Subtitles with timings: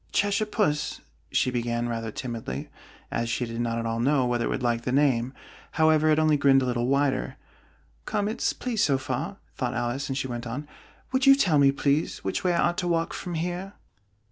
[0.11, 0.99] "Cheshire Puss,"
[1.31, 2.69] she began, rather timidly,
[3.11, 5.31] as she did not at all know whether it would like the name:
[5.73, 7.35] however, it only grinned a little wider.
[8.05, 10.67] "Come, it's pleased so far," thought Alice, and she went on:
[11.11, 13.73] "Would you tell me, please, which way I ought to walk from here?"